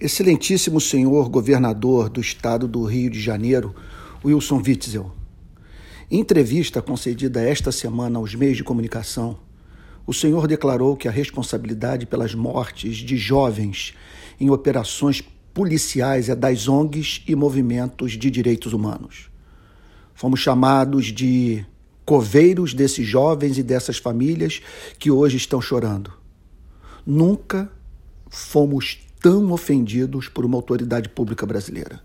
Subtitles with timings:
[0.00, 3.74] Excelentíssimo senhor governador do estado do Rio de Janeiro,
[4.24, 5.10] Wilson Witzel.
[6.08, 9.40] Em entrevista concedida esta semana aos meios de comunicação,
[10.06, 13.92] o senhor declarou que a responsabilidade pelas mortes de jovens
[14.38, 15.20] em operações
[15.52, 19.28] policiais é das ONGs e movimentos de direitos humanos.
[20.14, 21.66] Fomos chamados de
[22.04, 24.62] coveiros desses jovens e dessas famílias
[24.96, 26.12] que hoje estão chorando.
[27.04, 27.68] Nunca
[28.30, 32.00] fomos tão ofendidos por uma autoridade pública brasileira.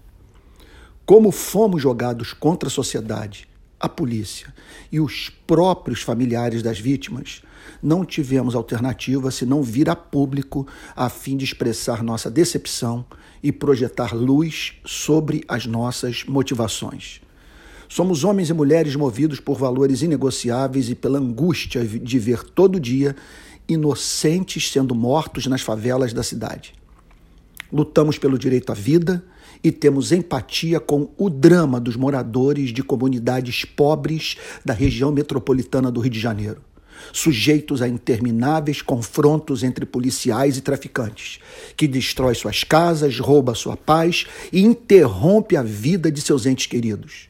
[1.06, 3.48] Como fomos jogados contra a sociedade,
[3.80, 4.54] a polícia
[4.92, 7.42] e os próprios familiares das vítimas,
[7.82, 10.66] não tivemos alternativa senão vir a público
[10.96, 13.06] a fim de expressar nossa decepção
[13.44, 17.20] e projetar luz sobre as nossas motivações.
[17.90, 23.16] Somos homens e mulheres movidos por valores inegociáveis e pela angústia de ver todo dia
[23.68, 26.74] inocentes sendo mortos nas favelas da cidade
[27.74, 29.24] lutamos pelo direito à vida
[29.64, 36.00] e temos empatia com o drama dos moradores de comunidades pobres da região metropolitana do
[36.00, 36.62] Rio de Janeiro,
[37.12, 41.40] sujeitos a intermináveis confrontos entre policiais e traficantes,
[41.76, 47.30] que destrói suas casas, rouba sua paz e interrompe a vida de seus entes queridos.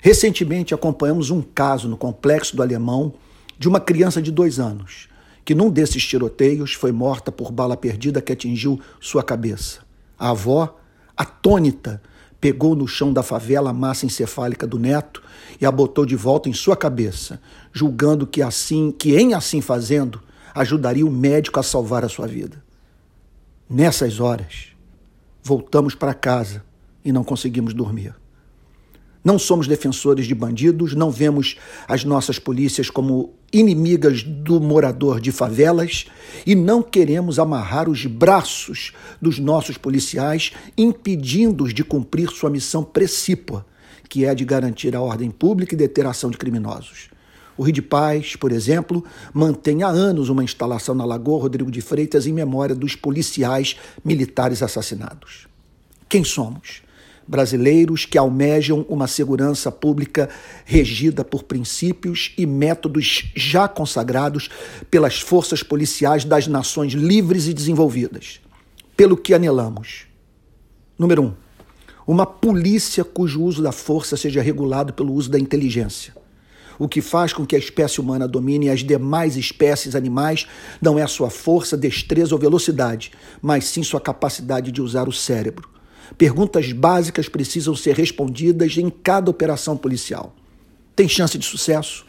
[0.00, 3.14] Recentemente acompanhamos um caso no complexo do Alemão
[3.58, 5.08] de uma criança de dois anos
[5.44, 9.80] que num desses tiroteios foi morta por bala perdida que atingiu sua cabeça.
[10.18, 10.78] A avó,
[11.16, 12.00] atônita,
[12.40, 15.22] pegou no chão da favela a massa encefálica do neto
[15.60, 17.40] e a botou de volta em sua cabeça,
[17.72, 20.20] julgando que assim, que em assim fazendo,
[20.54, 22.62] ajudaria o médico a salvar a sua vida.
[23.68, 24.68] Nessas horas,
[25.42, 26.64] voltamos para casa
[27.04, 28.14] e não conseguimos dormir.
[29.24, 31.56] Não somos defensores de bandidos, não vemos
[31.88, 36.04] as nossas polícias como inimigas do morador de favelas
[36.44, 43.64] e não queremos amarrar os braços dos nossos policiais, impedindo-os de cumprir sua missão precípua,
[44.10, 47.08] que é de garantir a ordem pública e deter a ação de criminosos.
[47.56, 49.02] O Rio de Paz, por exemplo,
[49.32, 54.62] mantém há anos uma instalação na Lagoa Rodrigo de Freitas em memória dos policiais militares
[54.62, 55.46] assassinados.
[56.08, 56.83] Quem somos?
[57.26, 60.28] Brasileiros que almejam uma segurança pública
[60.64, 64.48] regida por princípios e métodos já consagrados
[64.90, 68.40] pelas forças policiais das nações livres e desenvolvidas.
[68.96, 70.06] Pelo que anelamos.
[70.98, 71.32] Número um,
[72.06, 76.14] uma polícia cujo uso da força seja regulado pelo uso da inteligência.
[76.78, 80.46] O que faz com que a espécie humana domine as demais espécies animais
[80.82, 85.74] não é sua força, destreza ou velocidade, mas sim sua capacidade de usar o cérebro
[86.16, 90.34] Perguntas básicas precisam ser respondidas em cada operação policial.
[90.94, 92.06] Tem chance de sucesso?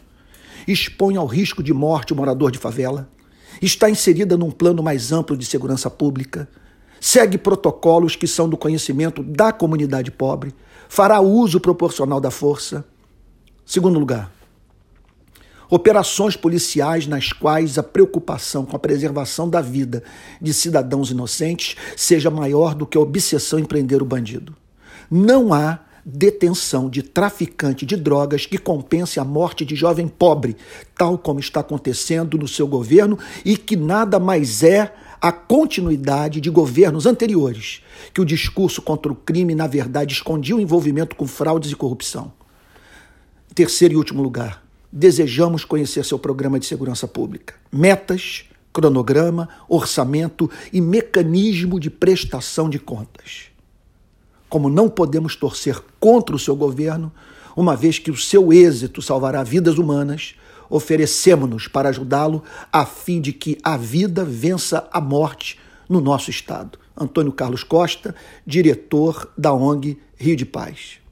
[0.67, 3.09] Expõe ao risco de morte o morador de favela?
[3.61, 6.47] Está inserida num plano mais amplo de segurança pública?
[6.99, 10.53] Segue protocolos que são do conhecimento da comunidade pobre?
[10.89, 12.85] Fará uso proporcional da força?
[13.65, 14.31] Segundo lugar,
[15.69, 20.03] operações policiais nas quais a preocupação com a preservação da vida
[20.41, 24.55] de cidadãos inocentes seja maior do que a obsessão em prender o bandido.
[25.09, 30.55] Não há detenção de traficante de drogas que compense a morte de jovem pobre,
[30.95, 36.51] tal como está acontecendo no seu governo e que nada mais é a continuidade de
[36.51, 37.81] governos anteriores,
[38.13, 42.31] que o discurso contra o crime, na verdade, escondia o envolvimento com fraudes e corrupção.
[43.55, 44.64] Terceiro e último lugar,
[44.95, 47.55] desejamos conhecer seu programa de segurança pública.
[47.69, 53.47] Metas, cronograma, orçamento e mecanismo de prestação de contas.
[54.47, 57.11] Como não podemos torcer contra o seu governo,
[57.57, 60.35] uma vez que o seu êxito salvará vidas humanas,
[60.69, 62.41] oferecemos-nos para ajudá-lo
[62.71, 66.79] a fim de que a vida vença a morte no nosso estado.
[66.97, 68.15] Antônio Carlos Costa,
[68.47, 71.04] diretor da ONG Rio de Paz.